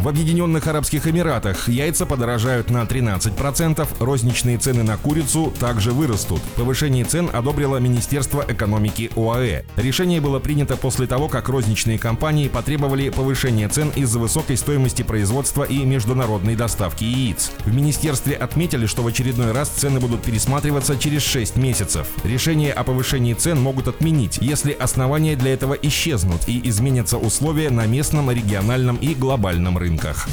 В 0.00 0.08
Объединенных 0.08 0.66
Арабских 0.66 1.06
Эмиратах 1.06 1.68
яйца 1.68 2.06
подорожают 2.06 2.70
на 2.70 2.84
13%, 2.84 3.86
розничные 4.00 4.56
цены 4.56 4.82
на 4.82 4.96
курицу 4.96 5.52
также 5.60 5.92
вырастут. 5.92 6.40
Повышение 6.56 7.04
цен 7.04 7.28
одобрило 7.30 7.76
Министерство 7.76 8.42
экономики 8.48 9.10
ОАЭ. 9.14 9.64
Решение 9.76 10.22
было 10.22 10.38
принято 10.38 10.78
после 10.78 11.06
того, 11.06 11.28
как 11.28 11.50
розничные 11.50 11.98
компании 11.98 12.48
потребовали 12.48 13.10
повышения 13.10 13.68
цен 13.68 13.90
из-за 13.94 14.18
высокой 14.18 14.56
стоимости 14.56 15.02
производства 15.02 15.64
и 15.64 15.84
международной 15.84 16.56
доставки 16.56 17.04
яиц. 17.04 17.50
В 17.66 17.74
министерстве 17.74 18.36
отметили, 18.36 18.86
что 18.86 19.02
в 19.02 19.06
очередной 19.06 19.52
раз 19.52 19.68
цены 19.68 20.00
будут 20.00 20.22
пересматриваться 20.22 20.98
через 20.98 21.20
6 21.24 21.56
месяцев. 21.56 22.06
Решение 22.24 22.72
о 22.72 22.84
повышении 22.84 23.34
цен 23.34 23.60
могут 23.60 23.86
отменить, 23.86 24.38
если 24.40 24.72
основания 24.72 25.36
для 25.36 25.52
этого 25.52 25.74
исчезнут 25.74 26.48
и 26.48 26.66
изменятся 26.66 27.18
условия 27.18 27.68
на 27.68 27.84
местном, 27.84 28.30
региональном 28.30 28.96
и 28.96 29.14
глобальном 29.14 29.76
рынке 29.76 29.89
рынках. 29.90 30.28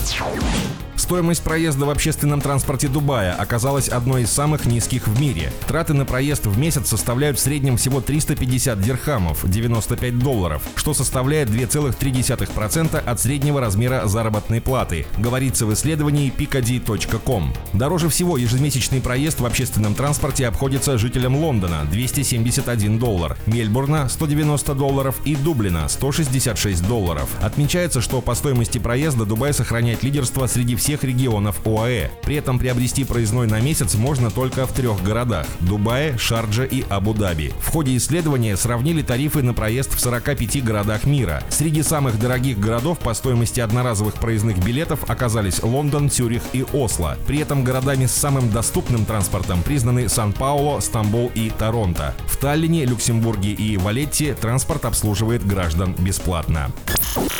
Стоимость 0.97 1.43
проезда 1.43 1.85
в 1.85 1.89
общественном 1.91 2.41
транспорте 2.41 2.87
Дубая 2.87 3.33
оказалась 3.33 3.87
одной 3.87 4.23
из 4.23 4.31
самых 4.31 4.65
низких 4.65 5.07
в 5.07 5.21
мире. 5.21 5.53
Траты 5.67 5.93
на 5.93 6.05
проезд 6.05 6.47
в 6.47 6.57
месяц 6.57 6.89
составляют 6.89 7.37
в 7.37 7.41
среднем 7.41 7.77
всего 7.77 8.01
350 8.01 8.81
дирхамов, 8.81 9.47
95 9.47 10.19
долларов, 10.19 10.63
что 10.75 10.93
составляет 10.95 11.49
2,3% 11.49 12.97
от 12.97 13.19
среднего 13.19 13.61
размера 13.61 14.07
заработной 14.07 14.59
платы, 14.59 15.05
говорится 15.17 15.65
в 15.67 15.73
исследовании 15.73 16.33
picadi.com. 16.35 17.53
Дороже 17.73 18.09
всего 18.09 18.37
ежемесячный 18.37 18.99
проезд 18.99 19.39
в 19.39 19.45
общественном 19.45 19.93
транспорте 19.93 20.47
обходится 20.47 20.97
жителям 20.97 21.35
Лондона– 21.35 21.87
271 21.91 22.97
доллар, 22.97 23.37
Мельбурна– 23.45 24.09
190 24.09 24.73
долларов 24.73 25.15
и 25.25 25.35
Дублина– 25.35 25.87
166 25.89 26.85
долларов. 26.87 27.29
Отмечается, 27.39 28.01
что 28.01 28.19
по 28.19 28.33
стоимости 28.33 28.79
проезда 28.79 29.25
Дубай 29.25 29.46
сохраняет 29.53 30.03
лидерство 30.03 30.47
среди 30.47 30.75
всех 30.75 31.03
регионов 31.03 31.65
ОАЭ. 31.65 32.09
При 32.23 32.35
этом 32.35 32.59
приобрести 32.59 33.03
проездной 33.03 33.47
на 33.47 33.59
месяц 33.59 33.95
можно 33.95 34.31
только 34.31 34.65
в 34.65 34.73
трех 34.73 35.01
городах– 35.03 35.45
Дубае, 35.59 36.17
Шардже 36.17 36.67
и 36.67 36.85
Абу-Даби. 36.89 37.53
В 37.59 37.71
ходе 37.71 37.95
исследования 37.97 38.55
сравнили 38.57 39.01
тарифы 39.01 39.41
на 39.43 39.53
проезд 39.53 39.93
в 39.93 39.99
45 39.99 40.63
городах 40.63 41.05
мира. 41.05 41.43
Среди 41.49 41.83
самых 41.83 42.19
дорогих 42.19 42.59
городов 42.59 42.99
по 42.99 43.13
стоимости 43.13 43.59
одноразовых 43.59 44.15
проездных 44.15 44.57
билетов 44.59 45.09
оказались 45.09 45.61
Лондон, 45.63 46.09
Цюрих 46.09 46.41
и 46.53 46.65
Осло. 46.73 47.17
При 47.27 47.39
этом 47.39 47.63
городами 47.63 48.05
с 48.05 48.11
самым 48.11 48.49
доступным 48.51 49.05
транспортом 49.05 49.63
признаны 49.63 50.09
Сан-Пауло, 50.09 50.79
Стамбул 50.79 51.31
и 51.33 51.51
Торонто. 51.57 52.13
В 52.27 52.37
Таллине, 52.37 52.85
Люксембурге 52.85 53.51
и 53.51 53.77
Валетте 53.77 54.33
транспорт 54.33 54.85
обслуживает 54.85 55.45
граждан 55.45 55.95
бесплатно. 55.97 56.71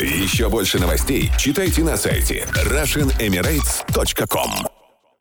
Еще 0.00 0.48
больше 0.48 0.78
новостей 0.78 1.30
читайте 1.38 1.82
на 1.98 2.02
сайте 2.02 2.46
RussianEmirates.com 2.54 4.77